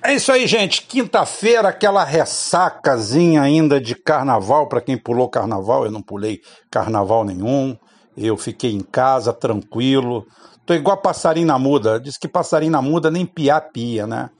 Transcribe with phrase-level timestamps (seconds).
[0.00, 0.82] É isso aí, gente.
[0.82, 4.68] Quinta-feira, aquela ressacazinha ainda de carnaval.
[4.68, 6.40] Para quem pulou carnaval, eu não pulei
[6.70, 7.76] carnaval nenhum.
[8.16, 10.24] Eu fiquei em casa, tranquilo.
[10.64, 11.98] Tô igual passarinho na muda.
[11.98, 14.30] Diz que passarinho na muda nem piar pia, né?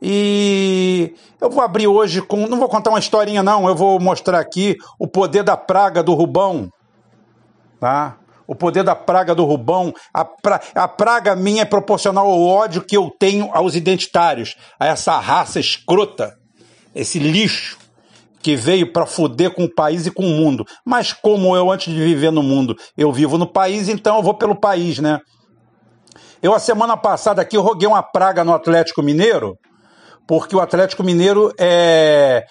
[0.00, 2.46] E eu vou abrir hoje com.
[2.46, 3.68] Não vou contar uma historinha, não.
[3.68, 6.70] Eu vou mostrar aqui o poder da praga do Rubão.
[7.78, 8.16] Tá?
[8.46, 12.82] O poder da praga do Rubão, a, pra, a praga minha é proporcional ao ódio
[12.82, 16.36] que eu tenho aos identitários, a essa raça escrota,
[16.94, 17.78] esse lixo
[18.42, 20.66] que veio para foder com o país e com o mundo.
[20.84, 24.34] Mas como eu, antes de viver no mundo, eu vivo no país, então eu vou
[24.34, 25.18] pelo país, né?
[26.42, 29.58] Eu, a semana passada aqui, eu roguei uma praga no Atlético Mineiro,
[30.26, 32.44] porque o Atlético Mineiro é,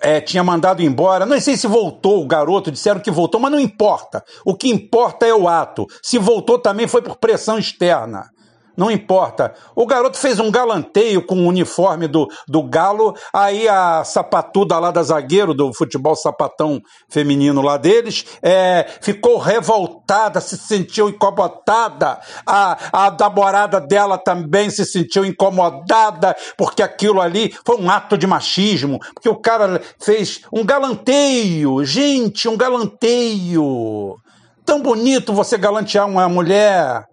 [0.00, 1.26] é, tinha mandado embora.
[1.26, 4.24] Não sei se voltou o garoto, disseram que voltou, mas não importa.
[4.44, 5.86] O que importa é o ato.
[6.02, 8.30] Se voltou também foi por pressão externa
[8.76, 9.54] não importa.
[9.74, 14.90] O garoto fez um galanteio com o uniforme do, do Galo, aí a sapatuda lá
[14.90, 23.06] da zagueiro, do futebol sapatão feminino lá deles, é, ficou revoltada, se sentiu incomodada, a,
[23.06, 28.98] a namorada dela também se sentiu incomodada, porque aquilo ali foi um ato de machismo,
[29.14, 34.16] porque o cara fez um galanteio, gente, um galanteio.
[34.64, 37.09] Tão bonito você galantear uma mulher.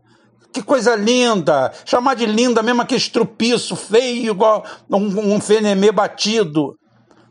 [0.52, 1.72] Que coisa linda!
[1.86, 6.78] Chamar de linda mesmo que estrupiço, feio, igual um, um fenemê batido.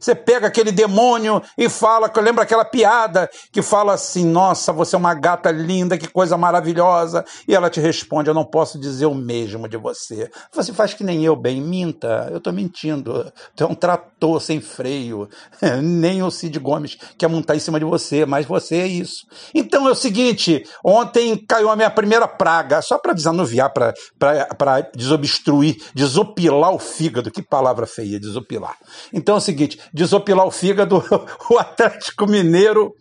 [0.06, 4.98] Você pega aquele demônio e fala, lembra aquela piada que fala assim: Nossa, você é
[4.98, 7.24] uma gata linda, que coisa maravilhosa.
[7.48, 10.30] E ela te responde: Eu não posso dizer o mesmo de você.
[10.54, 12.28] Você faz que nem eu, bem, minta.
[12.30, 13.32] Eu tô mentindo.
[13.56, 15.28] Tu é um trator sem freio.
[15.82, 19.26] Nem o Cid Gomes quer montar em cima de você, mas você é isso.
[19.52, 25.76] Então é o seguinte: ontem caiu a minha primeira praga, só para desanuviar, para desobstruir,
[25.92, 27.28] desopilar o fígado.
[27.28, 28.76] Que palavra feia, desopilar.
[29.12, 31.02] Então é o seguinte desopilar o fígado,
[31.50, 32.94] o Atlético Mineiro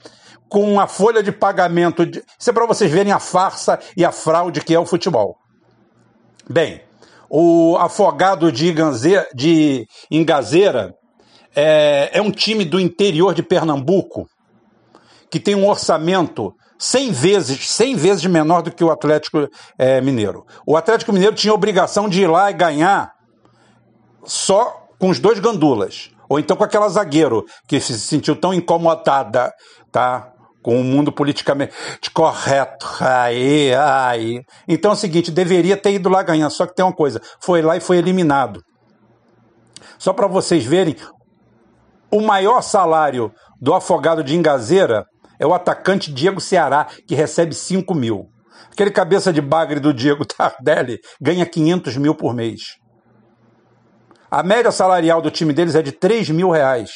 [0.48, 2.06] com a folha de pagamento.
[2.06, 2.24] De...
[2.40, 5.36] Isso é para vocês verem a farsa e a fraude que é o futebol.
[6.50, 6.82] Bem,
[7.30, 9.26] o Afogado de, Ganze...
[9.36, 10.94] de Engazeira
[11.54, 12.12] é...
[12.14, 14.28] é um time do interior de Pernambuco
[15.30, 20.46] que tem um orçamento 100 vezes, 100 vezes menor do que o Atlético é, Mineiro.
[20.66, 23.12] O Atlético Mineiro tinha obrigação de ir lá e ganhar
[24.24, 26.15] só com os dois gandulas.
[26.30, 29.54] Ou então com aquela zagueiro que se sentiu tão incomodada,
[29.92, 30.32] tá?
[30.64, 32.88] Com o mundo politicamente correto.
[33.00, 34.42] Aí, aí.
[34.68, 37.62] Então é o seguinte, deveria ter ido lá ganhar, só que tem uma coisa, foi
[37.62, 38.62] lá e foi eliminado.
[39.98, 40.96] Só para vocês verem,
[42.12, 43.32] o maior salário
[43.62, 45.06] do afogado de Engazeira
[45.40, 48.26] é o atacante Diego Ceará, que recebe 5 mil.
[48.72, 52.76] Aquele cabeça de bagre do Diego Tardelli ganha 500 mil por mês.
[54.36, 56.92] A média salarial do time deles é de 3 mil reais.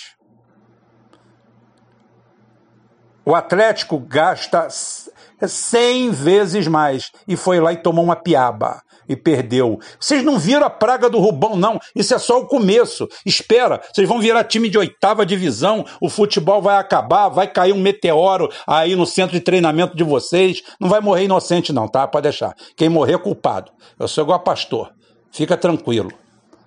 [3.26, 9.80] O Atlético gasta 100 vezes mais e foi lá e tomou uma piaba e perdeu.
[9.98, 11.80] Vocês não viram a praga do Rubão, não.
[11.96, 13.08] Isso é só o começo.
[13.26, 17.80] Espera, vocês vão virar time de oitava divisão, o futebol vai acabar, vai cair um
[17.80, 20.62] meteoro aí no centro de treinamento de vocês.
[20.78, 22.06] Não vai morrer inocente, não, tá?
[22.06, 22.54] Pode deixar.
[22.76, 23.72] Quem morrer é culpado.
[23.98, 24.92] Eu sou igual pastor.
[25.32, 26.12] Fica tranquilo,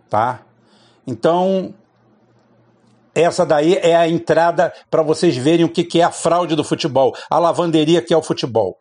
[0.08, 0.46] tá?
[1.06, 1.74] Então,
[3.14, 7.14] essa daí é a entrada para vocês verem o que, é a fraude do futebol,
[7.28, 8.78] a lavanderia que é o futebol.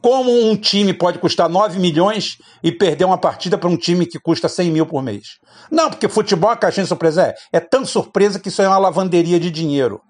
[0.00, 4.18] Como um time pode custar 9 milhões e perder uma partida para um time que
[4.18, 5.38] custa 100 mil por mês?
[5.70, 8.78] Não, porque futebol, a caixinha de surpresa é, é tão surpresa que isso é uma
[8.78, 10.00] lavanderia de dinheiro.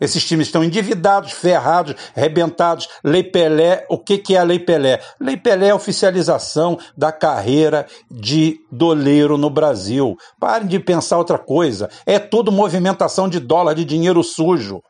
[0.00, 2.88] Esses times estão endividados, ferrados, rebentados.
[3.04, 5.00] Lei Pelé, o que, que é a Lei Pelé?
[5.20, 10.16] Lei Pelé é a oficialização da carreira de doleiro no Brasil.
[10.38, 11.90] Parem de pensar outra coisa.
[12.06, 14.82] É tudo movimentação de dólar, de dinheiro sujo.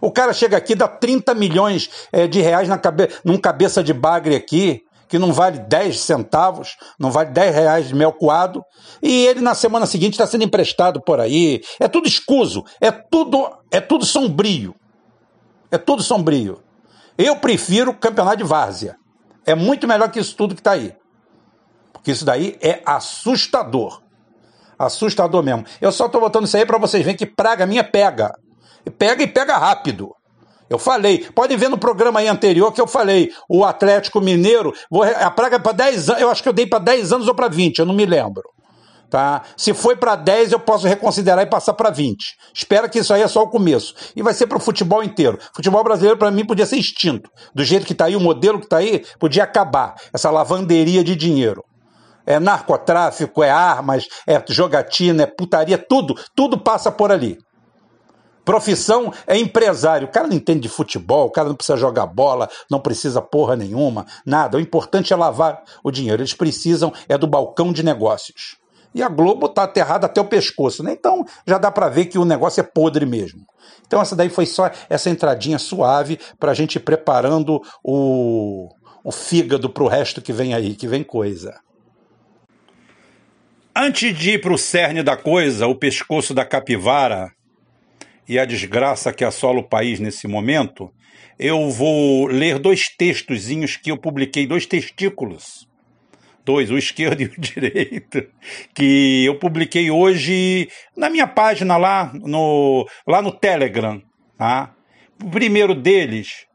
[0.00, 3.92] O cara chega aqui, dá 30 milhões é, de reais na cabe num cabeça de
[3.92, 8.62] bagre aqui, que não vale 10 centavos, não vale 10 reais de mel coado,
[9.02, 11.60] e ele na semana seguinte está sendo emprestado por aí.
[11.78, 14.74] É tudo escuso, é tudo, é tudo sombrio.
[15.70, 16.62] É tudo sombrio.
[17.18, 18.96] Eu prefiro o campeonato de várzea.
[19.46, 20.94] É muito melhor que isso tudo que está aí.
[21.92, 24.02] Porque isso daí é assustador.
[24.78, 25.64] Assustador mesmo.
[25.80, 28.32] Eu só estou botando isso aí para vocês verem que praga minha pega.
[28.98, 30.14] Pega e pega rápido.
[30.68, 34.72] Eu falei, podem ver no programa aí anterior que eu falei, o Atlético Mineiro,
[35.20, 37.34] a praga é para 10 anos, eu acho que eu dei para 10 anos ou
[37.34, 38.42] para 20, eu não me lembro.
[39.10, 39.42] Tá?
[39.56, 42.36] Se foi para 10, eu posso reconsiderar e passar para 20.
[42.52, 43.94] Espero que isso aí é só o começo.
[44.16, 45.38] E vai ser para o futebol inteiro.
[45.54, 47.30] Futebol brasileiro, para mim, podia ser extinto.
[47.54, 49.94] Do jeito que está aí, o modelo que está aí, podia acabar.
[50.12, 51.62] Essa lavanderia de dinheiro.
[52.26, 57.38] É narcotráfico, é armas, é jogatina, é putaria, tudo, tudo passa por ali.
[58.44, 60.06] Profissão é empresário.
[60.06, 63.56] O cara não entende de futebol, o cara não precisa jogar bola, não precisa porra
[63.56, 64.58] nenhuma, nada.
[64.58, 66.20] O importante é lavar o dinheiro.
[66.20, 68.56] Eles precisam é do balcão de negócios.
[68.94, 70.92] E a Globo está aterrada até o pescoço, né?
[70.92, 73.40] Então já dá para ver que o negócio é podre mesmo.
[73.86, 78.68] Então essa daí foi só essa entradinha suave para a gente ir preparando o,
[79.02, 81.58] o fígado para o resto que vem aí, que vem coisa.
[83.76, 87.32] Antes de ir para o cerne da coisa, o pescoço da capivara,
[88.28, 90.90] e a desgraça que assola o país nesse momento,
[91.38, 95.68] eu vou ler dois textozinhos que eu publiquei, dois testículos.
[96.44, 98.26] Dois, o esquerdo e o direito,
[98.74, 104.02] que eu publiquei hoje na minha página lá no, lá no Telegram.
[104.36, 104.74] Tá?
[105.22, 106.46] O primeiro deles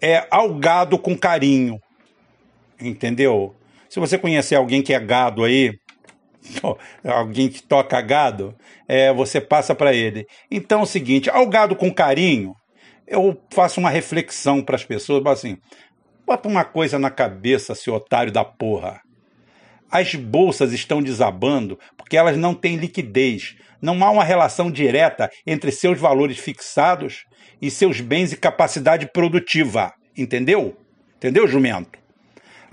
[0.00, 1.78] é ao gado com carinho.
[2.80, 3.54] Entendeu?
[3.88, 5.78] Se você conhecer alguém que é gado aí,
[7.04, 8.54] alguém que toca gado,
[8.88, 10.26] é, você passa para ele.
[10.50, 12.54] Então é o seguinte, ao gado com carinho,
[13.06, 15.58] eu faço uma reflexão para as pessoas, assim,
[16.26, 19.00] bota uma coisa na cabeça, seu otário da porra.
[19.90, 23.56] As bolsas estão desabando porque elas não têm liquidez.
[23.80, 27.24] Não há uma relação direta entre seus valores fixados
[27.62, 29.92] e seus bens e capacidade produtiva.
[30.16, 30.76] Entendeu?
[31.16, 32.05] Entendeu, jumento?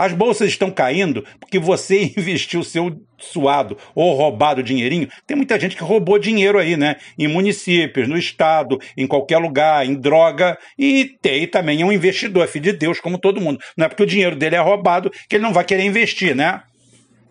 [0.03, 5.07] As bolsas estão caindo porque você investiu seu suado ou roubado dinheirinho.
[5.25, 6.97] Tem muita gente que roubou dinheiro aí, né?
[7.17, 10.57] Em municípios, no estado, em qualquer lugar, em droga.
[10.77, 13.61] E tem também é um investidor, é filho de Deus, como todo mundo.
[13.77, 16.63] Não é porque o dinheiro dele é roubado que ele não vai querer investir, né?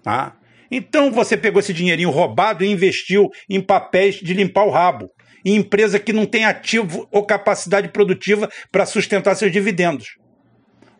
[0.02, 0.34] Tá?
[0.70, 5.10] Então você pegou esse dinheirinho roubado e investiu em papéis de limpar o rabo.
[5.44, 10.21] Em empresa que não tem ativo ou capacidade produtiva para sustentar seus dividendos.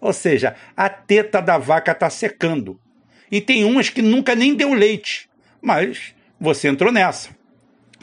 [0.02, 2.78] Ou seja, a teta da vaca está secando.
[3.30, 5.30] E tem umas que nunca nem deu leite.
[5.62, 7.30] Mas você entrou nessa.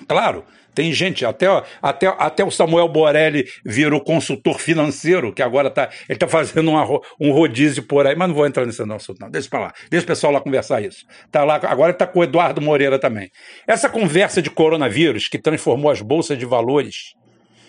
[0.08, 1.46] Claro, tem gente, até,
[1.82, 6.88] até, até o Samuel Borelli virou consultor financeiro, que agora tá, ele está fazendo uma,
[7.20, 9.30] um rodízio por aí, mas não vou entrar nesse assunto, não.
[9.30, 9.74] Deixa para lá.
[9.90, 11.06] Deixa o pessoal lá conversar isso.
[11.30, 13.30] Tá lá, agora está com o Eduardo Moreira também.
[13.68, 17.14] Essa conversa de coronavírus que transformou as bolsas de valores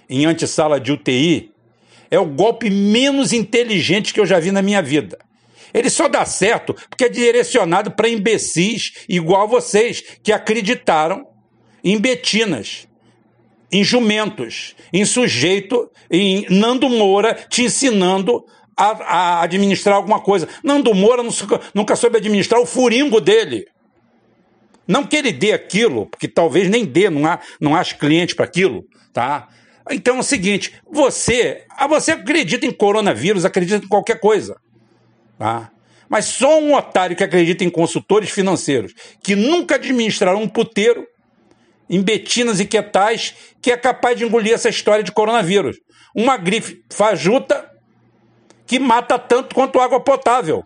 [0.09, 1.51] em antessala de UTI
[2.11, 5.19] é o golpe menos inteligente que eu já vi na minha vida.
[5.73, 11.27] Ele só dá certo porque é direcionado para imbecis igual vocês, que acreditaram
[11.83, 12.89] em betinas,
[13.73, 18.45] em jumentos, em sujeito, em Nando Moura te ensinando
[18.77, 20.49] a, a administrar alguma coisa.
[20.65, 21.23] Nando Moura
[21.73, 23.67] nunca soube administrar o furingo dele.
[24.89, 28.45] Não que ele dê aquilo, porque talvez nem dê, não há, não há clientes para
[28.45, 29.49] aquilo, tá?
[29.91, 34.57] Então é o seguinte, você, ah, você acredita em coronavírus, acredita em qualquer coisa.
[35.39, 35.71] Tá?
[36.09, 38.93] Mas só um otário que acredita em consultores financeiros,
[39.23, 41.07] que nunca administraram um puteiro,
[41.89, 45.77] em betinas e quetais, que é capaz de engolir essa história de coronavírus.
[46.15, 47.69] Uma grife fajuta
[48.67, 50.65] que mata tanto quanto água potável.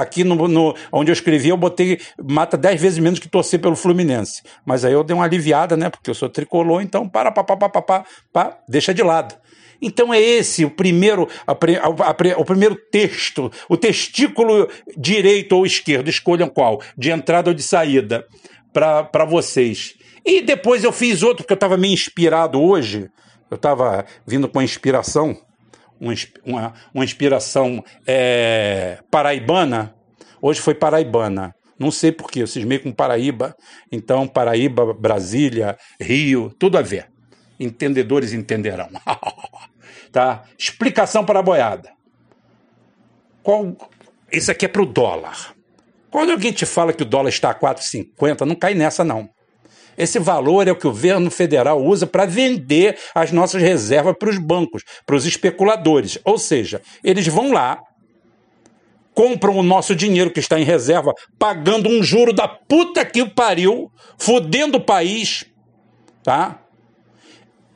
[0.00, 3.76] Aqui no, no, onde eu escrevi, eu botei mata 10 vezes menos que torcer pelo
[3.76, 4.42] Fluminense.
[4.64, 5.90] Mas aí eu dei uma aliviada, né?
[5.90, 9.34] Porque eu sou tricolor, então para, pá, pá, pá, pá, pá, pá deixa de lado.
[9.80, 15.64] Então é esse o primeiro, a, a, a, o primeiro texto, o testículo direito ou
[15.64, 18.26] esquerdo, escolham qual, de entrada ou de saída,
[18.72, 19.94] para vocês.
[20.24, 23.08] E depois eu fiz outro, porque eu estava meio inspirado hoje,
[23.50, 25.36] eu estava vindo com a inspiração
[26.44, 29.94] uma, uma inspiração é, paraibana,
[30.40, 31.54] hoje foi paraibana.
[31.78, 33.54] Não sei porquê, eu cismei com Paraíba,
[33.92, 37.08] então Paraíba, Brasília, Rio, tudo a ver.
[37.58, 38.88] Entendedores entenderão.
[40.10, 40.42] tá?
[40.58, 41.90] Explicação para a boiada.
[43.42, 43.76] Qual...
[44.32, 45.54] Isso aqui é para o dólar.
[46.10, 49.28] Quando alguém te fala que o dólar está a 4,50, não cai nessa não.
[49.98, 54.30] Esse valor é o que o governo federal usa para vender as nossas reservas para
[54.30, 56.18] os bancos, para os especuladores.
[56.24, 57.80] Ou seja, eles vão lá,
[59.12, 63.90] compram o nosso dinheiro que está em reserva, pagando um juro da puta que pariu,
[64.16, 65.44] fudendo o país,
[66.22, 66.62] tá?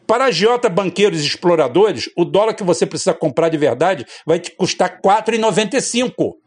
[0.07, 4.55] Para agiota, banqueiros e exploradores, o dólar que você precisa comprar de verdade vai te
[4.55, 6.42] custar R$ 4,95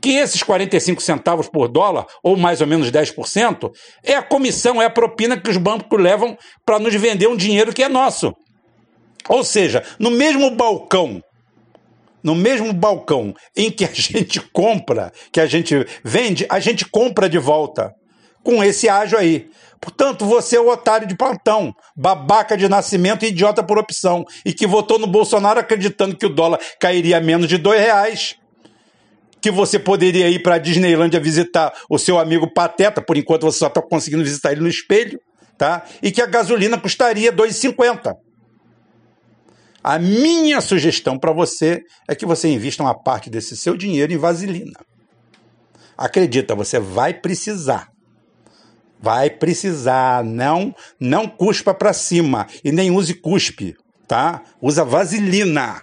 [0.00, 3.70] que esses 45 centavos por dólar, ou mais ou menos 10%,
[4.02, 7.72] é a comissão, é a propina que os bancos levam para nos vender um dinheiro
[7.72, 8.34] que é nosso.
[9.28, 11.22] Ou seja, no mesmo balcão,
[12.22, 17.28] no mesmo balcão em que a gente compra, que a gente vende, a gente compra
[17.28, 17.92] de volta
[18.42, 19.50] com esse ágio aí.
[19.80, 24.52] Portanto, você é o otário de plantão, babaca de nascimento e idiota por opção, e
[24.52, 28.36] que votou no Bolsonaro acreditando que o dólar cairia a menos de dois reais
[29.40, 33.58] que você poderia ir para a Disneylândia visitar o seu amigo Pateta, por enquanto você
[33.58, 35.18] só está conseguindo visitar ele no espelho,
[35.56, 35.84] tá?
[36.02, 38.14] E que a gasolina custaria R$ 2,50.
[39.82, 44.18] A minha sugestão para você é que você invista uma parte desse seu dinheiro em
[44.18, 44.78] vaselina.
[45.96, 47.88] Acredita, você vai precisar.
[49.00, 53.74] Vai precisar, não, não cuspa para cima e nem use cuspe,
[54.06, 54.42] tá?
[54.60, 55.80] Usa vaselina.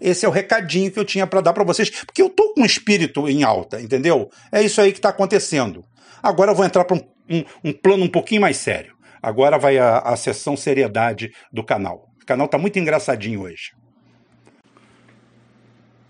[0.00, 2.62] Esse é o recadinho que eu tinha para dar para vocês, porque eu tô com
[2.62, 4.30] o espírito em alta, entendeu?
[4.52, 5.84] É isso aí que está acontecendo.
[6.22, 8.94] Agora eu vou entrar para um, um, um, plano um pouquinho mais sério.
[9.20, 12.08] Agora vai a, a sessão seriedade do canal.
[12.22, 13.72] O canal tá muito engraçadinho hoje.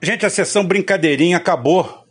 [0.02, 2.04] Gente, a sessão brincadeirinha acabou.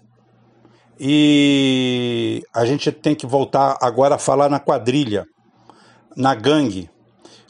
[0.99, 5.25] E a gente tem que voltar agora a falar na quadrilha,
[6.15, 6.89] na gangue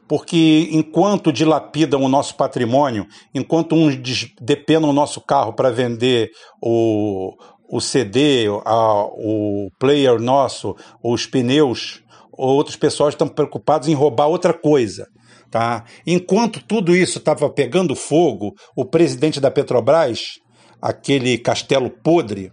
[0.07, 3.97] porque enquanto dilapidam o nosso patrimônio, enquanto uns
[4.39, 7.35] depenam o nosso carro para vender o,
[7.69, 14.53] o CD, a, o player nosso, os pneus, outros pessoas estão preocupados em roubar outra
[14.53, 15.07] coisa.
[15.51, 15.83] Tá?
[16.05, 20.39] Enquanto tudo isso estava pegando fogo, o presidente da Petrobras,
[20.81, 22.51] aquele castelo podre,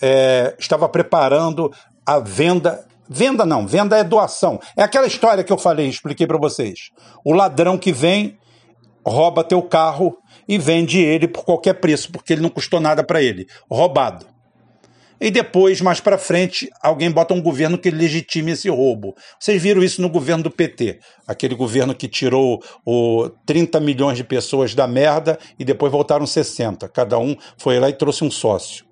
[0.00, 1.70] é, estava preparando
[2.04, 4.58] a venda Venda não, venda é doação.
[4.76, 6.90] É aquela história que eu falei, expliquei para vocês.
[7.24, 8.36] O ladrão que vem,
[9.06, 10.16] rouba teu carro
[10.48, 13.46] e vende ele por qualquer preço, porque ele não custou nada para ele.
[13.70, 14.26] Roubado.
[15.18, 19.14] E depois, mais para frente, alguém bota um governo que legitime esse roubo.
[19.40, 24.24] Vocês viram isso no governo do PT, aquele governo que tirou o 30 milhões de
[24.24, 26.86] pessoas da merda e depois voltaram 60.
[26.90, 28.85] Cada um foi lá e trouxe um sócio.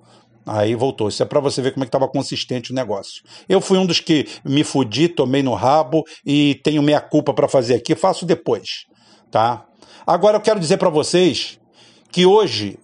[0.47, 1.09] Aí voltou.
[1.09, 3.23] Isso é para você ver como é que estava consistente o negócio.
[3.49, 7.49] Eu fui um dos que me fudi, tomei no rabo e tenho meia culpa para
[7.49, 7.95] fazer aqui.
[7.95, 8.87] Faço depois,
[9.31, 9.65] tá?
[10.07, 11.59] Agora eu quero dizer para vocês
[12.13, 12.79] que hoje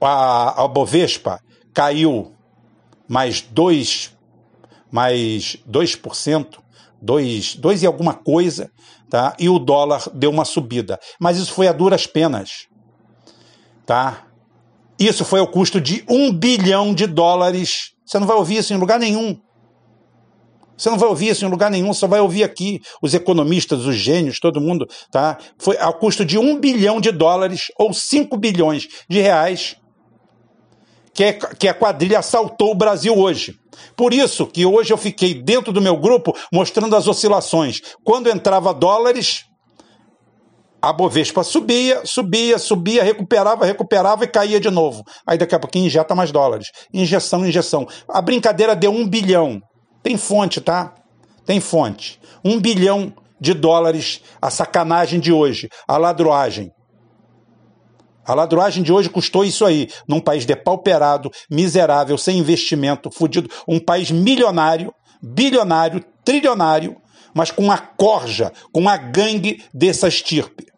[0.00, 1.40] a, a Bovespa
[1.72, 2.34] caiu
[3.08, 4.16] mais 2,
[4.90, 6.58] mais 2%,
[7.00, 8.70] 2, 2 e alguma coisa,
[9.08, 9.34] tá?
[9.38, 10.98] E o dólar deu uma subida.
[11.18, 12.68] Mas isso foi a duras penas,
[13.86, 14.26] tá?
[14.98, 17.92] Isso foi ao custo de um bilhão de dólares.
[18.06, 19.38] Você não vai ouvir isso em lugar nenhum.
[20.76, 23.94] Você não vai ouvir isso em lugar nenhum, só vai ouvir aqui os economistas, os
[23.94, 25.38] gênios, todo mundo, tá?
[25.56, 29.76] Foi ao custo de um bilhão de dólares ou cinco bilhões de reais
[31.14, 33.54] que, é, que a quadrilha assaltou o Brasil hoje.
[33.96, 37.80] Por isso que hoje eu fiquei dentro do meu grupo mostrando as oscilações.
[38.02, 39.44] Quando entrava dólares,
[40.84, 45.02] a Bovespa subia, subia, subia, recuperava, recuperava e caía de novo.
[45.26, 46.70] Aí daqui a pouquinho injeta mais dólares.
[46.92, 47.88] Injeção, injeção.
[48.06, 49.62] A brincadeira deu um bilhão.
[50.02, 50.92] Tem fonte, tá?
[51.46, 52.20] Tem fonte.
[52.44, 56.70] Um bilhão de dólares a sacanagem de hoje, a ladroagem.
[58.26, 63.80] A ladroagem de hoje custou isso aí, num país depauperado, miserável, sem investimento, fudido, um
[63.80, 66.94] país milionário, bilionário, trilionário,
[67.34, 70.73] mas com uma corja, com uma gangue dessa estirpe.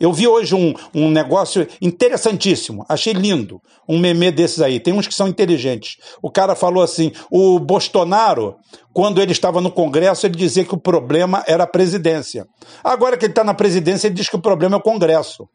[0.00, 4.80] Eu vi hoje um, um negócio interessantíssimo, achei lindo, um meme desses aí.
[4.80, 5.98] Tem uns que são inteligentes.
[6.22, 8.56] O cara falou assim: o Bolsonaro,
[8.94, 12.46] quando ele estava no Congresso, ele dizia que o problema era a presidência.
[12.82, 15.46] Agora que ele está na presidência, ele diz que o problema é o Congresso.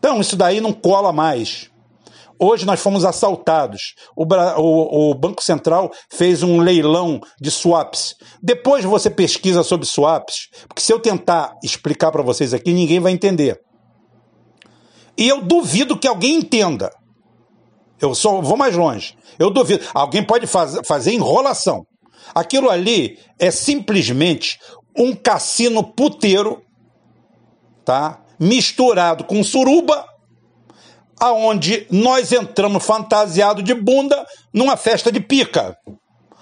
[0.00, 1.70] Então, isso daí não cola mais.
[2.40, 3.94] Hoje nós fomos assaltados.
[4.16, 8.14] O, o, o, Banco Central fez um leilão de swaps.
[8.40, 13.12] Depois você pesquisa sobre swaps, porque se eu tentar explicar para vocês aqui, ninguém vai
[13.12, 13.60] entender.
[15.16, 16.90] E eu duvido que alguém entenda.
[18.00, 19.16] Eu só vou mais longe.
[19.36, 19.84] Eu duvido.
[19.92, 21.84] Alguém pode faz, fazer enrolação.
[22.32, 24.58] Aquilo ali é simplesmente
[24.96, 26.62] um cassino puteiro,
[27.84, 28.22] tá?
[28.38, 30.04] Misturado com suruba
[31.20, 35.76] aonde nós entramos fantasiado de bunda numa festa de pica.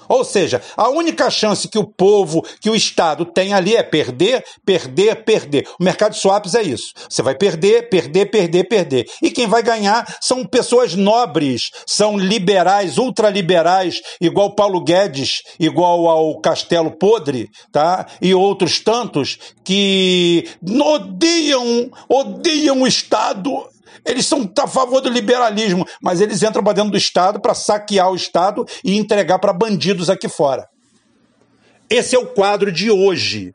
[0.08, 4.44] Ou seja, a única chance que o povo, que o Estado tem ali é perder,
[4.64, 5.66] perder, perder.
[5.80, 6.92] O mercado de swaps é isso.
[7.08, 9.06] Você vai perder, perder, perder, perder.
[9.22, 16.40] E quem vai ganhar são pessoas nobres, são liberais, ultraliberais, igual Paulo Guedes, igual ao
[16.40, 18.06] Castelo Podre, tá?
[18.20, 23.66] E outros tantos que odiam, odiam o Estado
[24.06, 28.10] eles são a favor do liberalismo, mas eles entram para dentro do Estado para saquear
[28.10, 30.66] o Estado e entregar para bandidos aqui fora.
[31.90, 33.54] Esse é o quadro de hoje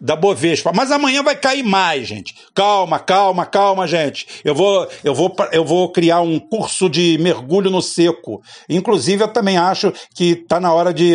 [0.00, 0.72] da Bovespa.
[0.72, 2.34] Mas amanhã vai cair mais, gente.
[2.54, 4.26] Calma, calma, calma, gente.
[4.44, 8.40] Eu vou, eu vou, eu vou criar um curso de mergulho no seco.
[8.68, 11.14] Inclusive, eu também acho que está na hora de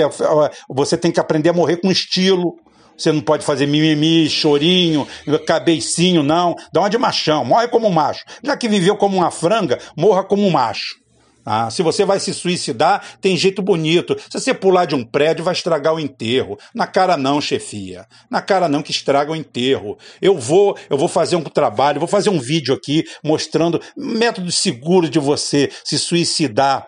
[0.67, 2.58] você tem que aprender a morrer com estilo.
[2.98, 5.08] Você não pode fazer mimimi, chorinho,
[5.46, 6.56] cabeicinho, não.
[6.72, 8.24] Dá uma de machão, morre como um macho.
[8.44, 11.04] Já que viveu como uma franga, morra como um macho.
[11.46, 14.16] Ah, se você vai se suicidar, tem jeito bonito.
[14.30, 16.58] Se você pular de um prédio, vai estragar o enterro.
[16.74, 18.06] Na cara não, chefia.
[18.30, 19.98] Na cara não que estraga o enterro.
[20.22, 25.10] Eu vou, eu vou fazer um trabalho, vou fazer um vídeo aqui mostrando métodos seguros
[25.10, 26.88] de você se suicidar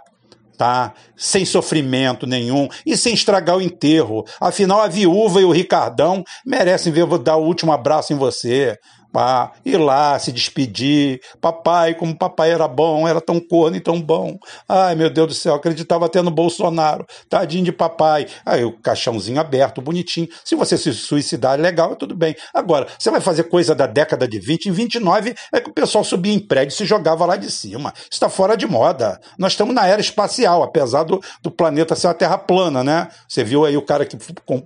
[0.56, 0.94] tá?
[1.16, 4.26] Sem sofrimento nenhum e sem estragar o enterro.
[4.40, 8.78] Afinal, a viúva e o Ricardão merecem ver dar o último abraço em você
[9.16, 11.22] pá, ir lá, se despedir.
[11.40, 14.38] Papai, como papai era bom, era tão corno e tão bom.
[14.68, 17.08] Ai, meu Deus do céu, acreditava até no Bolsonaro.
[17.30, 18.28] Tadinho de papai.
[18.46, 20.28] Aí o caixãozinho aberto, bonitinho.
[20.44, 22.36] Se você se suicidar, legal, tudo bem.
[22.54, 26.04] Agora, você vai fazer coisa da década de 20, em 29 é que o pessoal
[26.04, 27.94] subia em prédio e se jogava lá de cima.
[28.12, 29.18] Está fora de moda.
[29.40, 33.08] Nós estamos na era espacial, apesar do, do planeta ser uma terra plana, né?
[33.30, 34.18] Você viu aí o cara que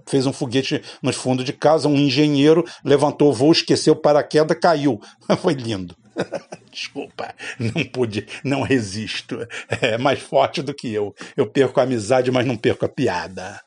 [0.08, 4.39] fez um foguete nos fundos de casa, um engenheiro, levantou o voo, esqueceu o paraquedas
[4.40, 5.00] queda caiu.
[5.42, 5.96] Foi lindo.
[6.72, 9.40] Desculpa, não pude, não resisto.
[9.82, 11.14] É mais forte do que eu.
[11.36, 13.62] Eu perco a amizade, mas não perco a piada.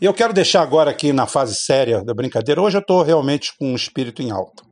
[0.00, 2.60] E eu quero deixar agora aqui na fase séria da brincadeira.
[2.60, 4.62] Hoje eu estou realmente com um espírito em alta,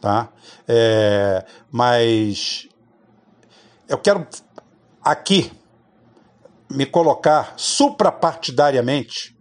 [0.00, 0.28] tá?
[0.68, 2.68] É, mas
[3.88, 4.26] eu quero
[5.02, 5.50] aqui
[6.70, 9.36] me colocar suprapartidariamente.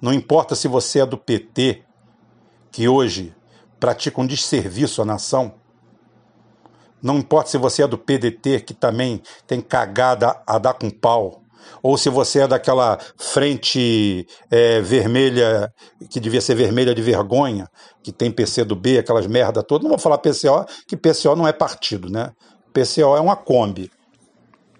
[0.00, 1.82] Não importa se você é do PT,
[2.72, 3.34] que hoje
[3.84, 5.56] pratica um desserviço à nação.
[7.02, 11.42] Não importa se você é do PDT, que também tem cagada a dar com pau,
[11.82, 15.70] ou se você é daquela frente é, vermelha,
[16.08, 17.68] que devia ser vermelha de vergonha,
[18.02, 19.82] que tem PC do B, aquelas merda todas.
[19.82, 22.32] Não vou falar PCO, que PCO não é partido, né?
[22.72, 23.90] PCO é uma Kombi,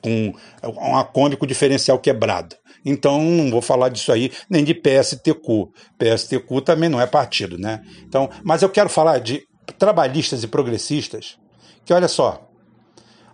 [0.02, 0.32] com
[0.62, 2.56] uma Kombi com diferencial quebrado.
[2.84, 5.68] Então não vou falar disso aí nem de PSTQ.
[5.98, 7.82] PSTQ também não é partido, né?
[8.02, 9.46] Então, mas eu quero falar de
[9.78, 11.38] trabalhistas e progressistas,
[11.84, 12.46] que olha só,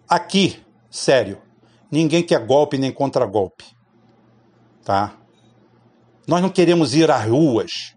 [0.08, 1.38] aqui, sério,
[1.90, 3.64] ninguém quer golpe nem contra-golpe,
[4.84, 5.16] tá?
[6.26, 7.94] Nós não queremos ir às ruas,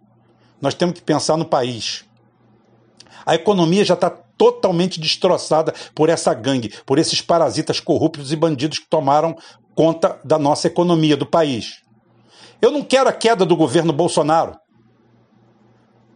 [0.60, 2.06] nós temos que pensar no país.
[3.26, 8.80] A economia já está totalmente destroçada por essa gangue, por esses parasitas corruptos e bandidos
[8.80, 9.36] que tomaram
[9.76, 11.82] conta da nossa economia, do país.
[12.62, 14.56] Eu não quero a queda do governo Bolsonaro.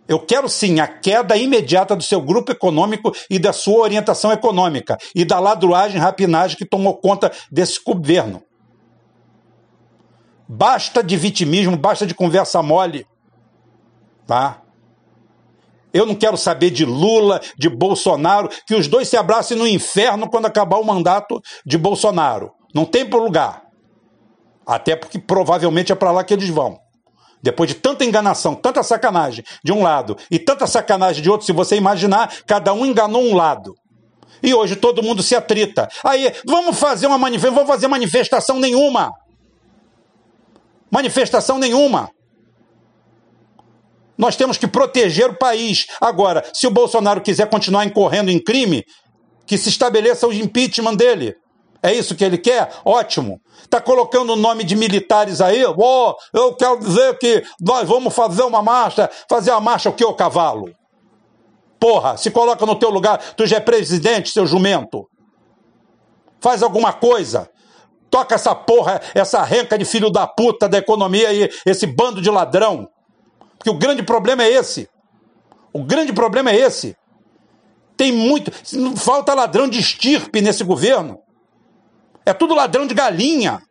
[0.08, 4.98] Eu quero sim a queda imediata do seu grupo econômico e da sua orientação econômica
[5.14, 8.42] e da ladruagem rapinagem que tomou conta desse governo.
[10.48, 13.06] Basta de vitimismo, basta de conversa mole.
[14.26, 14.62] Tá?
[15.94, 20.30] Eu não quero saber de Lula, de Bolsonaro, que os dois se abracem no inferno
[20.30, 22.52] quando acabar o mandato de Bolsonaro.
[22.78, 23.64] Não tem para lugar.
[24.64, 26.78] Até porque provavelmente é para lá que eles vão.
[27.42, 31.52] Depois de tanta enganação, tanta sacanagem de um lado e tanta sacanagem de outro, se
[31.52, 33.74] você imaginar, cada um enganou um lado.
[34.44, 35.90] E hoje todo mundo se atrita.
[36.04, 39.12] Aí, vamos fazer uma manifestação, vamos fazer manifestação nenhuma.
[40.92, 42.12] Manifestação nenhuma.
[44.16, 45.88] Nós temos que proteger o país.
[46.00, 48.84] Agora, se o Bolsonaro quiser continuar incorrendo em crime,
[49.48, 51.34] que se estabeleça o impeachment dele.
[51.82, 52.70] É isso que ele quer?
[52.84, 53.40] Ótimo.
[53.62, 55.64] Está colocando o nome de militares aí?
[55.66, 59.10] Oh, eu quero dizer que nós vamos fazer uma marcha.
[59.30, 60.74] Fazer a marcha o que, ô cavalo?
[61.80, 65.08] Porra, se coloca no teu lugar, tu já é presidente, seu jumento.
[66.40, 67.50] Faz alguma coisa.
[68.10, 72.30] Toca essa porra, essa renca de filho da puta da economia aí, esse bando de
[72.30, 72.88] ladrão.
[73.58, 74.90] Porque o grande problema é esse.
[75.74, 76.96] O grande problema é esse.
[77.96, 78.52] Tem muito.
[78.98, 81.20] Falta ladrão de estirpe nesse governo.
[82.28, 83.62] É tudo ladrão de galinha.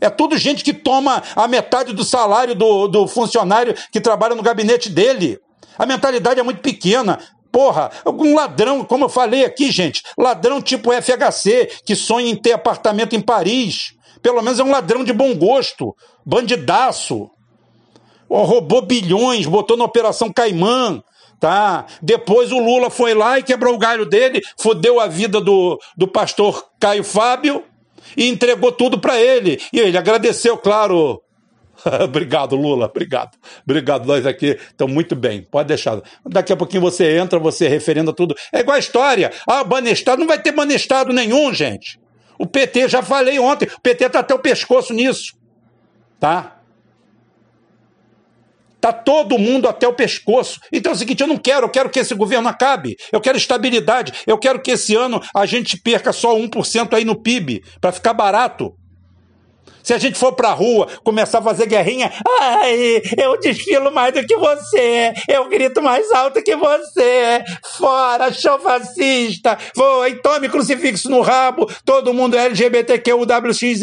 [0.00, 4.42] É tudo gente que toma a metade do salário do, do funcionário que trabalha no
[4.42, 5.38] gabinete dele.
[5.76, 7.18] A mentalidade é muito pequena.
[7.52, 12.52] Porra, um ladrão, como eu falei aqui, gente, ladrão tipo FHC, que sonha em ter
[12.52, 13.92] apartamento em Paris.
[14.22, 17.30] Pelo menos é um ladrão de bom gosto, bandidaço.
[18.30, 21.02] roubou bilhões, botou na Operação Caimã,
[21.40, 21.86] tá?
[22.02, 26.08] Depois o Lula foi lá e quebrou o galho dele, fodeu a vida do, do
[26.08, 27.64] pastor Caio Fábio
[28.16, 29.60] e entregou tudo para ele.
[29.72, 31.22] E ele agradeceu, claro.
[32.04, 33.36] obrigado, Lula, obrigado.
[33.64, 35.42] Obrigado, nós aqui estamos muito bem.
[35.42, 36.00] Pode deixar.
[36.24, 38.34] Daqui a pouquinho você entra, você referenda tudo.
[38.52, 39.32] É igual a história.
[39.46, 42.00] Ah, banestado, não vai ter banestado nenhum, gente.
[42.38, 45.34] O PT, já falei ontem, o PT está até o pescoço nisso.
[46.20, 46.55] Tá?
[48.76, 50.60] Está todo mundo até o pescoço.
[50.72, 52.96] Então é o seguinte: eu não quero, eu quero que esse governo acabe.
[53.12, 54.12] Eu quero estabilidade.
[54.26, 58.14] Eu quero que esse ano a gente perca só 1% aí no PIB, para ficar
[58.14, 58.74] barato.
[59.82, 64.26] Se a gente for pra rua, começar a fazer guerrinha, ai, eu desfilo mais do
[64.26, 67.44] que você, eu grito mais alto que você,
[67.78, 73.82] fora, show fascista, foi, tome crucifixo no rabo, todo mundo é LGBTQWXYZ,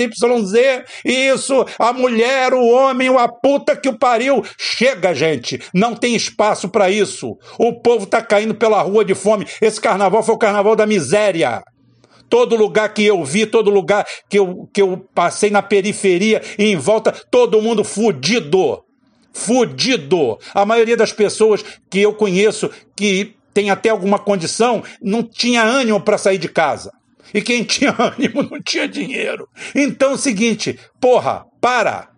[1.05, 4.43] isso, a mulher, o homem, a puta que o pariu.
[4.57, 7.37] Chega, gente, não tem espaço para isso.
[7.57, 9.47] O povo tá caindo pela rua de fome.
[9.61, 11.63] Esse carnaval foi o carnaval da miséria.
[12.33, 16.65] Todo lugar que eu vi, todo lugar que eu, que eu passei na periferia e
[16.65, 18.83] em volta, todo mundo fudido.
[19.31, 20.39] Fudido.
[20.51, 26.01] A maioria das pessoas que eu conheço que tem até alguma condição não tinha ânimo
[26.01, 26.91] para sair de casa.
[27.31, 29.47] E quem tinha ânimo não tinha dinheiro.
[29.75, 32.09] Então é o seguinte, porra, para.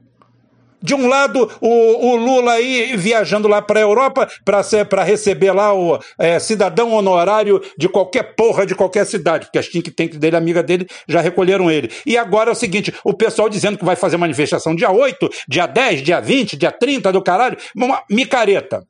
[0.85, 5.73] De um lado, o, o Lula aí viajando lá para a Europa para receber lá
[5.73, 10.35] o é, cidadão honorário de qualquer porra de qualquer cidade, porque as think tank dele,
[10.35, 11.89] amiga dele, já recolheram ele.
[12.05, 15.65] E agora é o seguinte: o pessoal dizendo que vai fazer manifestação dia 8, dia
[15.65, 18.85] 10, dia 20, dia 30 do caralho, uma micareta.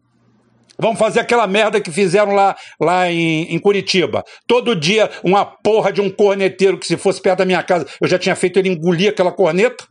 [0.78, 4.22] Vamos fazer aquela merda que fizeram lá, lá em, em, Curitiba.
[4.46, 8.08] Todo dia, uma porra de um corneteiro que, se fosse perto da minha casa, eu
[8.10, 9.86] já tinha feito ele engolir aquela corneta.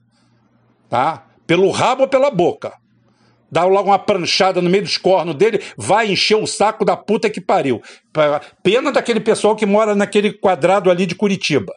[0.90, 1.24] Tá?
[1.46, 2.72] Pelo rabo ou pela boca.
[3.50, 7.30] Dá logo uma pranchada no meio dos cornos dele, vai encher o saco da puta
[7.30, 7.80] que pariu.
[8.62, 11.72] Pena daquele pessoal que mora naquele quadrado ali de Curitiba.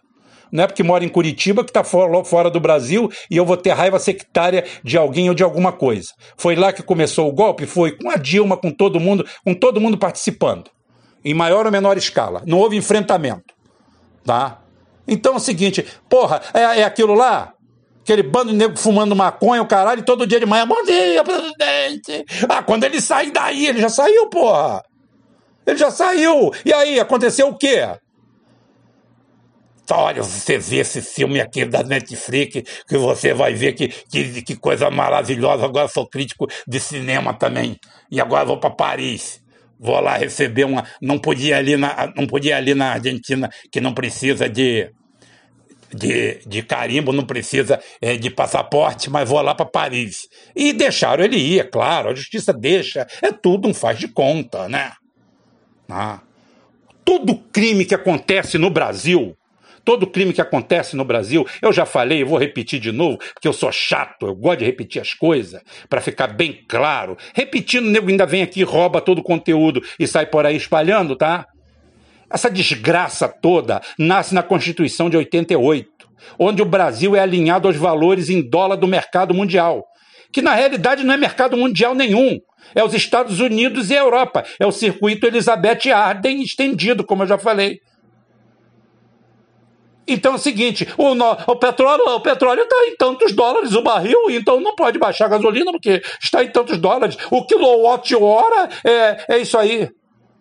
[0.52, 3.72] Não é porque mora em Curitiba que está fora, do Brasil e eu vou ter
[3.72, 6.08] raiva sectária de alguém ou de alguma coisa.
[6.38, 7.66] Foi lá que começou o golpe?
[7.66, 10.72] Foi com a Dilma, com todo mundo, com todo mundo participando.
[11.24, 12.42] Em maior ou menor escala.
[12.46, 13.54] Não houve enfrentamento.
[14.26, 14.62] Tá?
[15.08, 17.54] Então é o seguinte, porra, é, é aquilo lá?
[18.08, 21.22] Aquele bando de nego fumando maconha, o caralho, e todo dia de manhã, bom dia,
[21.26, 22.26] presidente.
[22.48, 24.82] Ah, quando ele sai daí, ele já saiu, porra.
[25.66, 26.54] Ele já saiu.
[26.66, 27.86] E aí, aconteceu o quê?
[29.92, 34.56] Olha, você vê esse filme aqui da Netflix, que você vai ver que, que, que
[34.56, 35.66] coisa maravilhosa.
[35.66, 37.78] Agora sou crítico de cinema também.
[38.10, 39.42] E agora vou para Paris.
[39.78, 40.86] Vou lá receber uma.
[41.02, 44.90] Não podia ali na, não podia ali na Argentina, que não precisa de
[45.94, 50.28] de, de carimbo, não precisa é, de passaporte, mas vou lá para Paris.
[50.56, 54.68] E deixaram ele ir, é claro, a justiça deixa, é tudo um faz de conta,
[54.68, 54.92] né?
[55.90, 56.22] Ah.
[57.06, 59.36] Todo crime que acontece no Brasil,
[59.86, 63.48] todo crime que acontece no Brasil, eu já falei, eu vou repetir de novo, porque
[63.48, 67.18] eu sou chato, eu gosto de repetir as coisas, para ficar bem claro.
[67.34, 71.16] Repetindo, o nego ainda vem aqui, rouba todo o conteúdo e sai por aí espalhando,
[71.16, 71.48] tá?
[72.30, 75.90] Essa desgraça toda nasce na Constituição de 88,
[76.38, 79.86] onde o Brasil é alinhado aos valores em dólar do mercado mundial,
[80.32, 82.40] que na realidade não é mercado mundial nenhum.
[82.76, 84.44] É os Estados Unidos e a Europa.
[84.60, 87.80] É o circuito Elizabeth Arden estendido, como eu já falei.
[90.06, 91.12] Então é o seguinte, o,
[91.52, 95.30] o petróleo o petróleo está em tantos dólares o barril, então não pode baixar a
[95.30, 97.18] gasolina porque está em tantos dólares.
[97.30, 99.90] O quilowatt-hora é, é isso aí.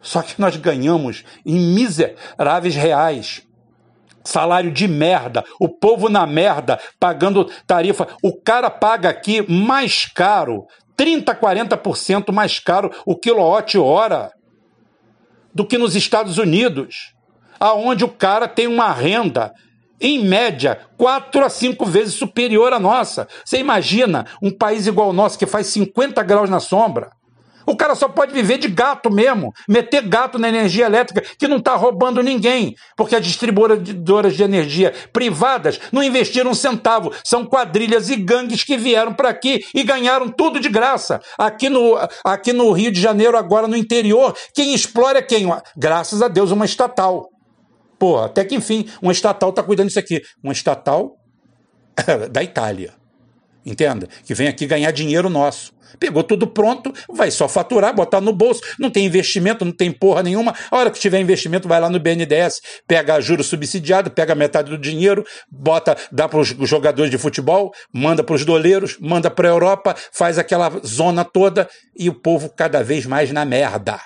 [0.06, 3.42] Só que nós ganhamos em miseráveis reais.
[4.22, 8.06] Salário de merda, o povo na merda, pagando tarifa.
[8.22, 10.64] O cara paga aqui mais caro,
[10.96, 14.30] 30, 40% mais caro o quilowatt-hora
[15.52, 17.12] do que nos Estados Unidos,
[17.58, 19.52] aonde o cara tem uma renda
[20.00, 23.26] em média, quatro a cinco vezes superior à nossa.
[23.44, 27.10] Você imagina um país igual ao nosso que faz 50 graus na sombra?
[27.66, 31.56] O cara só pode viver de gato mesmo, meter gato na energia elétrica, que não
[31.56, 37.12] está roubando ninguém, porque as distribuidoras de energia privadas não investiram um centavo.
[37.24, 41.20] São quadrilhas e gangues que vieram para aqui e ganharam tudo de graça.
[41.36, 45.46] Aqui no, aqui no Rio de Janeiro, agora no interior, quem explora é quem?
[45.76, 47.28] Graças a Deus, uma estatal.
[47.98, 50.22] Pô, até que enfim, uma estatal está cuidando disso aqui.
[50.42, 51.16] Uma estatal
[52.30, 52.94] da Itália.
[53.66, 54.08] Entenda?
[54.24, 55.74] Que vem aqui ganhar dinheiro nosso.
[55.98, 60.22] Pegou tudo pronto, vai só faturar, botar no bolso, não tem investimento, não tem porra
[60.22, 60.54] nenhuma.
[60.70, 64.78] A hora que tiver investimento, vai lá no BNDES, pega juro subsidiado, pega metade do
[64.78, 69.52] dinheiro, bota, dá para os jogadores de futebol, manda para os doleiros, manda para a
[69.52, 73.98] Europa, faz aquela zona toda e o povo cada vez mais na merda.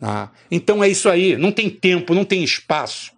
[0.00, 3.10] Ah, então é isso aí, não tem tempo, não tem espaço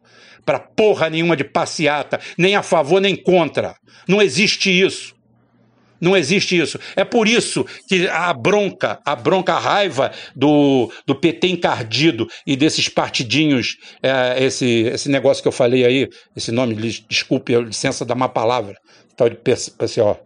[0.44, 3.74] para porra nenhuma de passeata, nem a favor nem contra.
[4.08, 5.14] Não existe isso.
[6.00, 6.80] Não existe isso.
[6.96, 12.56] É por isso que a bronca, a bronca, a raiva do, do PT encardido e
[12.56, 16.74] desses partidinhos, é, esse, esse negócio que eu falei aí, esse nome,
[17.08, 18.74] desculpe a licença da má palavra,
[19.16, 20.18] tal de PCO.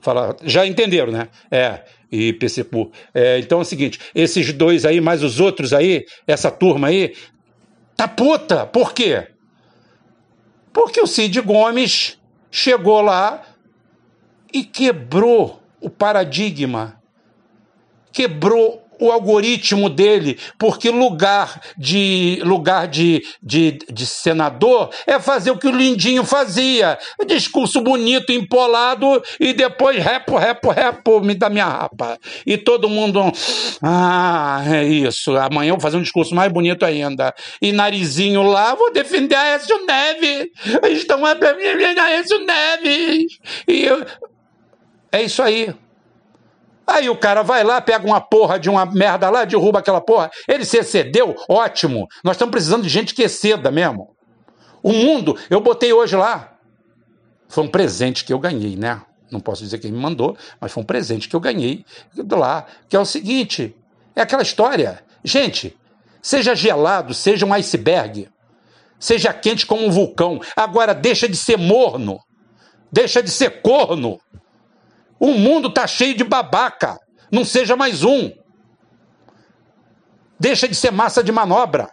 [0.00, 1.28] Fala, já entenderam, né?
[1.50, 2.90] É, e PCPU.
[3.12, 7.12] É, então é o seguinte: esses dois aí, mais os outros aí, essa turma aí,
[7.96, 8.66] tá puta.
[8.66, 9.26] Por quê?
[10.72, 12.18] Porque o Cid Gomes
[12.50, 13.44] chegou lá
[14.52, 17.00] e quebrou o paradigma,
[18.12, 25.58] quebrou o algoritmo dele, porque lugar de lugar de, de, de senador é fazer o
[25.58, 26.98] que o Lindinho fazia.
[27.26, 32.18] Discurso bonito, empolado, e depois repo, repo, repo, me dá minha rapa.
[32.46, 33.20] E todo mundo,
[33.82, 37.34] ah, é isso, amanhã eu vou fazer um discurso mais bonito ainda.
[37.60, 40.48] E narizinho lá, vou defender a Écio Neves.
[40.90, 43.38] Estão a defender a Écio Neves.
[43.66, 44.04] E eu...
[45.12, 45.74] é isso aí.
[46.88, 50.30] Aí o cara vai lá, pega uma porra de uma merda lá, derruba aquela porra.
[50.48, 52.08] Ele se excedeu, ótimo.
[52.24, 54.16] Nós estamos precisando de gente que exceda mesmo.
[54.82, 56.54] O mundo, eu botei hoje lá.
[57.46, 59.02] Foi um presente que eu ganhei, né?
[59.30, 61.84] Não posso dizer quem me mandou, mas foi um presente que eu ganhei
[62.30, 62.64] lá.
[62.88, 63.76] Que é o seguinte:
[64.16, 65.04] é aquela história.
[65.22, 65.76] Gente,
[66.22, 68.30] seja gelado, seja um iceberg,
[68.98, 70.40] seja quente como um vulcão.
[70.56, 72.18] Agora deixa de ser morno,
[72.90, 74.18] deixa de ser corno.
[75.18, 76.98] O mundo está cheio de babaca.
[77.30, 78.30] Não seja mais um.
[80.38, 81.90] Deixa de ser massa de manobra.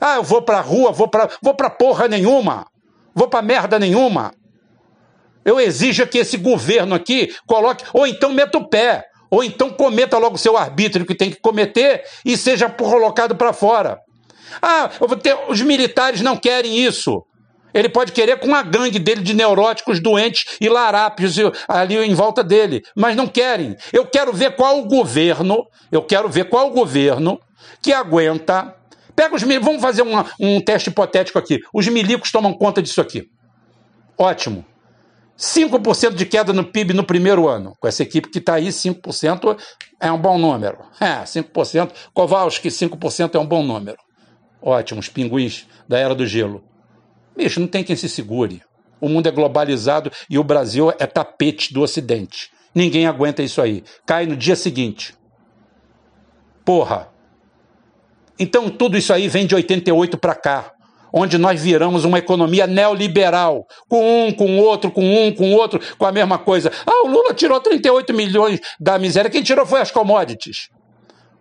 [0.00, 2.66] Ah, eu vou pra rua, vou pra, vou pra porra nenhuma.
[3.14, 4.32] Vou pra merda nenhuma.
[5.44, 10.18] Eu exijo que esse governo aqui coloque, ou então meta o pé, ou então cometa
[10.18, 13.98] logo o seu arbítrio que tem que cometer e seja colocado para fora.
[14.60, 14.90] Ah,
[15.22, 17.24] ter, os militares não querem isso.
[17.74, 21.36] Ele pode querer com a gangue dele de neuróticos doentes e larápios
[21.68, 23.76] ali em volta dele, mas não querem.
[23.92, 27.40] Eu quero ver qual o governo, eu quero ver qual o governo
[27.80, 28.74] que aguenta.
[29.14, 30.02] Pega os vamos fazer
[30.40, 31.60] um teste hipotético aqui.
[31.72, 33.28] Os milicos tomam conta disso aqui.
[34.16, 34.64] Ótimo.
[35.38, 37.74] 5% de queda no PIB no primeiro ano.
[37.80, 39.58] Com essa equipe que está aí, 5%
[40.00, 40.78] é um bom número.
[41.00, 41.90] É, 5%.
[42.14, 43.98] Kowalski, 5% é um bom número.
[44.60, 46.62] Ótimo, os pinguins da Era do Gelo.
[47.36, 48.62] Bicho, não tem quem se segure.
[49.00, 52.50] O mundo é globalizado e o Brasil é tapete do Ocidente.
[52.74, 53.82] Ninguém aguenta isso aí.
[54.06, 55.14] Cai no dia seguinte.
[56.64, 57.08] Porra.
[58.38, 60.72] Então tudo isso aí vem de 88 para cá,
[61.12, 66.06] onde nós viramos uma economia neoliberal, com um, com outro, com um, com outro, com
[66.06, 66.72] a mesma coisa.
[66.86, 69.30] Ah, o Lula tirou 38 milhões da miséria.
[69.30, 70.70] Quem tirou foi as commodities.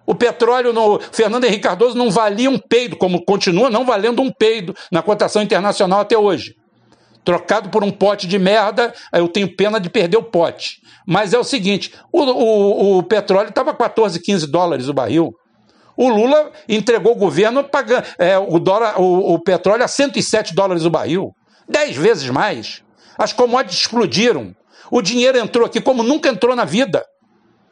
[0.06, 4.32] O petróleo no Fernando Henrique Cardoso não valia um peido, como continua não valendo um
[4.32, 6.56] peido na cotação internacional até hoje.
[7.24, 10.82] Trocado por um pote de merda, eu tenho pena de perder o pote.
[11.06, 15.34] Mas é o seguinte: o, o, o petróleo estava 14, 15 dólares o barril.
[15.96, 20.84] O Lula entregou o governo pagando é, o, dólar, o, o petróleo a 107 dólares
[20.84, 21.32] o barril.
[21.70, 22.82] Dez vezes mais.
[23.18, 24.56] As commodities explodiram.
[24.90, 27.06] O dinheiro entrou aqui como nunca entrou na vida.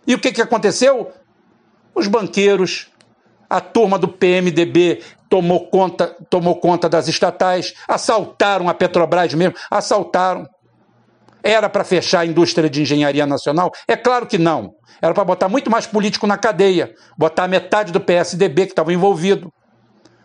[0.05, 1.11] E o que, que aconteceu?
[1.93, 2.88] Os banqueiros,
[3.49, 10.47] a turma do PMDB tomou conta, tomou conta das estatais, assaltaram a Petrobras mesmo, assaltaram.
[11.41, 13.71] Era para fechar a indústria de engenharia nacional?
[13.88, 14.73] É claro que não.
[15.02, 19.52] Era para botar muito mais político na cadeia, botar metade do PSDB que estava envolvido.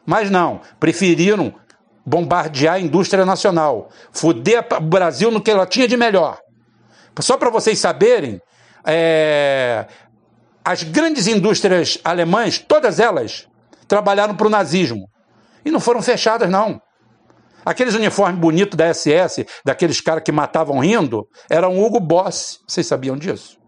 [0.05, 1.55] Mas não, preferiram
[2.05, 6.39] bombardear a indústria nacional, fuder o Brasil no que ela tinha de melhor.
[7.21, 8.41] Só para vocês saberem,
[8.85, 9.87] é,
[10.65, 13.47] as grandes indústrias alemãs, todas elas,
[13.87, 15.09] trabalharam para o nazismo.
[15.65, 16.81] E não foram fechadas, não.
[17.65, 22.61] Aqueles uniformes bonitos da SS, daqueles caras que matavam rindo, eram Hugo Boss.
[22.67, 23.59] Vocês sabiam disso?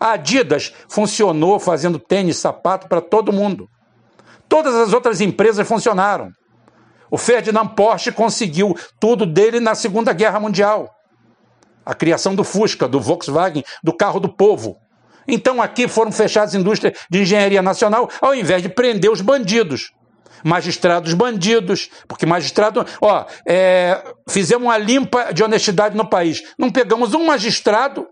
[0.00, 3.68] A Adidas funcionou fazendo tênis, sapato para todo mundo.
[4.48, 6.30] Todas as outras empresas funcionaram.
[7.10, 10.90] O Ferdinand Porsche conseguiu tudo dele na Segunda Guerra Mundial.
[11.84, 14.76] A criação do Fusca, do Volkswagen, do carro do povo.
[15.28, 19.92] Então aqui foram fechadas indústrias de engenharia nacional, ao invés de prender os bandidos.
[20.42, 26.42] Magistrados bandidos, porque magistrado, ó, é, fizemos uma limpa de honestidade no país.
[26.56, 28.06] Não pegamos um magistrado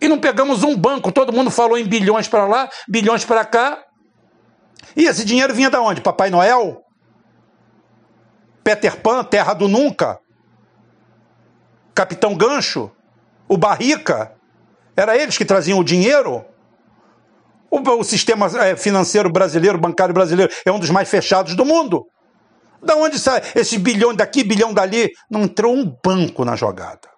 [0.00, 1.12] e não pegamos um banco.
[1.12, 3.82] Todo mundo falou em bilhões para lá, bilhões para cá.
[4.96, 6.00] E esse dinheiro vinha da onde?
[6.00, 6.82] Papai Noel?
[8.64, 10.18] Peter Pan, Terra do Nunca?
[11.94, 12.90] Capitão Gancho?
[13.48, 14.41] O Barrica?
[14.96, 16.44] Era eles que traziam o dinheiro?
[17.70, 22.06] O, o sistema é, financeiro brasileiro, bancário brasileiro, é um dos mais fechados do mundo.
[22.82, 25.10] Da onde sai esse bilhão daqui, bilhão dali?
[25.30, 27.08] Não entrou um banco na jogada.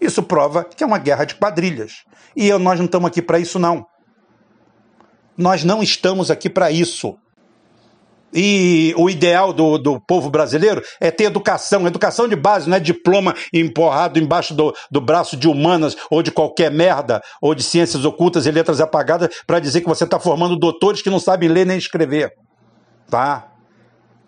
[0.00, 2.04] Isso prova que é uma guerra de quadrilhas.
[2.36, 3.86] E eu, nós não estamos aqui para isso, não.
[5.36, 7.18] Nós não estamos aqui para isso.
[8.32, 12.80] E o ideal do, do povo brasileiro é ter educação, educação de base, não é
[12.80, 18.04] diploma empurrado embaixo do, do braço de humanas ou de qualquer merda, ou de ciências
[18.04, 21.64] ocultas e letras apagadas para dizer que você está formando doutores que não sabem ler
[21.64, 22.32] nem escrever.
[23.10, 23.48] Tá?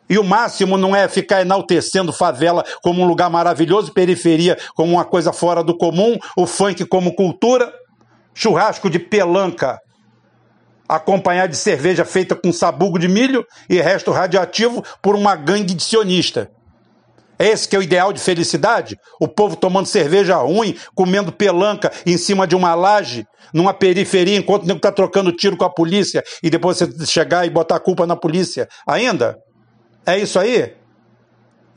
[0.09, 5.05] E o máximo não é ficar enaltecendo favela como um lugar maravilhoso, periferia como uma
[5.05, 7.71] coisa fora do comum, o funk como cultura,
[8.35, 9.79] churrasco de pelanca
[10.97, 15.83] acompanhado de cerveja feita com sabugo de milho e resto radioativo por uma gangue de
[15.83, 16.51] sionista.
[17.39, 18.99] É esse que é o ideal de felicidade?
[19.19, 24.65] O povo tomando cerveja ruim, comendo pelanca em cima de uma laje, numa periferia, enquanto
[24.65, 27.81] o nego está trocando tiro com a polícia e depois você chegar e botar a
[27.81, 29.39] culpa na polícia ainda?
[30.05, 30.75] É isso aí?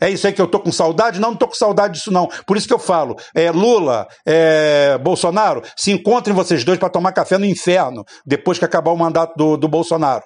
[0.04, 1.18] É isso aí que eu tô com saudade?
[1.18, 2.28] Não, não tô com saudade disso, não.
[2.46, 7.13] Por isso que eu falo: é, Lula, é, Bolsonaro, se encontrem vocês dois para tomar
[7.13, 10.22] café no inferno, depois que acabar o mandato do, do Bolsonaro.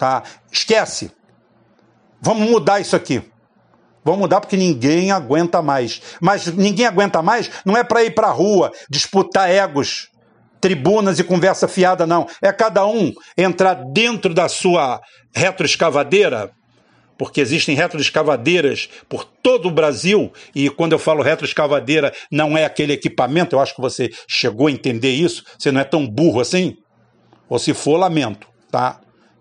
[0.00, 0.24] Tá?
[0.50, 1.12] Esquece.
[2.20, 3.22] Vamos mudar isso aqui.
[4.02, 6.02] Vamos mudar porque ninguém aguenta mais.
[6.20, 10.08] Mas ninguém aguenta mais não é para ir para a rua disputar egos,
[10.60, 12.26] tribunas e conversa fiada, não.
[12.42, 15.00] É cada um entrar dentro da sua
[15.32, 16.50] retroescavadeira
[17.16, 22.92] porque existem retroescavadeiras por todo o Brasil, e quando eu falo retroescavadeira, não é aquele
[22.92, 26.76] equipamento, eu acho que você chegou a entender isso, você não é tão burro assim,
[27.48, 29.00] ou se for, lamento, tá?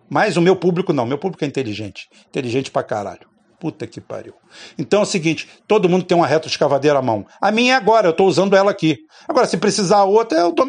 [0.10, 3.34] Mas o meu público não, meu público é inteligente, inteligente pra caralho.
[3.60, 4.34] Puta que pariu.
[4.78, 7.26] Então é o seguinte, todo mundo tem uma retroescavadeira à mão.
[7.40, 8.98] A minha é agora, eu estou usando ela aqui.
[9.26, 10.68] Agora, se precisar outra, eu dou,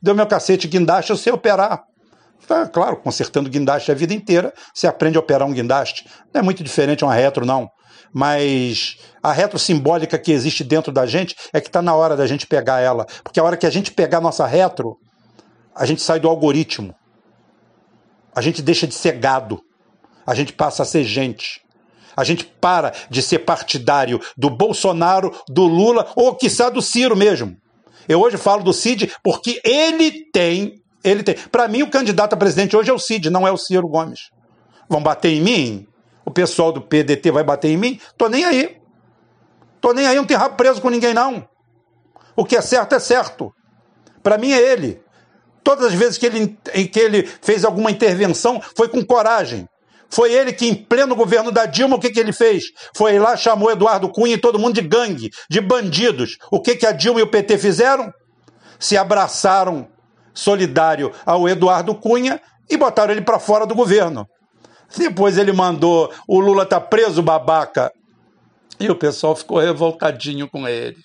[0.00, 1.82] dou meu cacete guindaste, eu sei operar.
[2.46, 6.06] Tá, claro, consertando guindaste a vida inteira, você aprende a operar um guindaste.
[6.32, 7.68] Não é muito diferente uma retro, não.
[8.12, 12.26] Mas a retro simbólica que existe dentro da gente é que está na hora da
[12.26, 13.04] gente pegar ela.
[13.22, 14.96] Porque a hora que a gente pegar nossa retro,
[15.74, 16.94] a gente sai do algoritmo.
[18.34, 19.60] A gente deixa de ser gado.
[20.26, 21.60] A gente passa a ser gente.
[22.16, 27.56] A gente para de ser partidário do Bolsonaro, do Lula ou, quiçá, do Ciro mesmo.
[28.08, 31.34] Eu hoje falo do Cid porque ele tem ele tem.
[31.50, 34.30] Para mim, o candidato a presidente hoje é o Cid, não é o Ciro Gomes.
[34.88, 35.86] Vão bater em mim?
[36.24, 38.00] O pessoal do PDT vai bater em mim?
[38.18, 38.76] Tô nem aí.
[39.80, 41.48] Tô nem aí, não tem rabo preso com ninguém, não.
[42.34, 43.52] O que é certo é certo.
[44.22, 45.00] Para mim é ele.
[45.62, 46.58] Todas as vezes que ele,
[46.92, 49.68] que ele fez alguma intervenção foi com coragem.
[50.08, 52.64] Foi ele que, em pleno governo da Dilma, o que, que ele fez?
[52.96, 56.38] Foi lá, chamou Eduardo Cunha e todo mundo de gangue, de bandidos.
[56.50, 58.12] O que, que a Dilma e o PT fizeram?
[58.78, 59.88] Se abraçaram
[60.36, 64.28] solidário ao Eduardo Cunha e botaram ele para fora do governo.
[64.96, 67.90] Depois ele mandou: o Lula tá preso, babaca.
[68.78, 70.98] E o pessoal ficou revoltadinho com ele.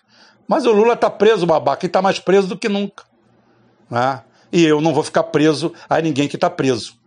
[0.48, 3.06] Mas o Lula tá preso, babaca, e tá mais preso do que nunca.
[3.90, 4.22] Né?
[4.52, 7.00] E eu não vou ficar preso a ninguém que está preso.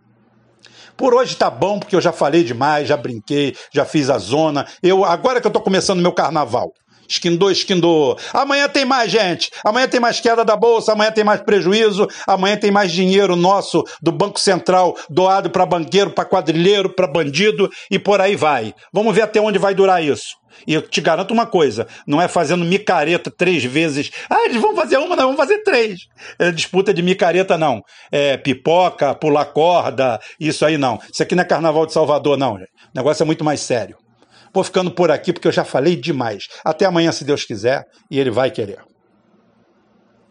[0.97, 4.65] Por hoje tá bom, porque eu já falei demais, já brinquei, já fiz a zona.
[4.81, 6.73] Eu Agora que eu estou começando meu carnaval.
[7.07, 8.17] Esquindou, esquindou.
[8.33, 9.49] Amanhã tem mais, gente.
[9.65, 13.83] Amanhã tem mais queda da bolsa, amanhã tem mais prejuízo, amanhã tem mais dinheiro nosso
[14.01, 18.73] do Banco Central doado para banqueiro, para quadrilheiro, para bandido e por aí vai.
[18.91, 20.35] Vamos ver até onde vai durar isso.
[20.67, 24.11] E eu te garanto uma coisa: não é fazendo micareta três vezes.
[24.29, 26.01] Ah, eles vão fazer uma, não, vão fazer três.
[26.39, 27.81] É disputa de micareta, não.
[28.11, 30.99] É pipoca, pular corda, isso aí não.
[31.11, 32.55] Isso aqui não é carnaval de Salvador, não.
[32.55, 32.59] O
[32.93, 33.97] negócio é muito mais sério.
[34.55, 36.47] Vou ficando por aqui porque eu já falei demais.
[36.63, 38.94] Até amanhã, se Deus quiser, e Ele vai querer.